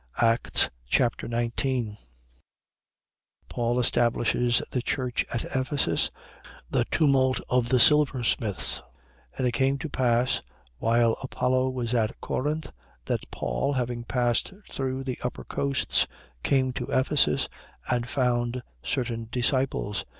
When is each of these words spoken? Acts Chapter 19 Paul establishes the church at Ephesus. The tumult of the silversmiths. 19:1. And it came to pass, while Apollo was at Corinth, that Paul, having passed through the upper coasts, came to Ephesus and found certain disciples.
Acts 0.19 0.67
Chapter 0.89 1.27
19 1.27 1.95
Paul 3.49 3.79
establishes 3.79 4.59
the 4.71 4.81
church 4.81 5.23
at 5.31 5.43
Ephesus. 5.55 6.09
The 6.71 6.85
tumult 6.85 7.39
of 7.49 7.69
the 7.69 7.79
silversmiths. 7.79 8.79
19:1. 9.33 9.37
And 9.37 9.47
it 9.47 9.51
came 9.51 9.77
to 9.77 9.89
pass, 9.89 10.41
while 10.79 11.17
Apollo 11.21 11.69
was 11.69 11.93
at 11.93 12.19
Corinth, 12.19 12.71
that 13.05 13.29
Paul, 13.29 13.73
having 13.73 14.03
passed 14.03 14.51
through 14.67 15.03
the 15.03 15.19
upper 15.21 15.43
coasts, 15.43 16.07
came 16.41 16.73
to 16.73 16.87
Ephesus 16.87 17.47
and 17.87 18.09
found 18.09 18.63
certain 18.81 19.29
disciples. 19.31 20.03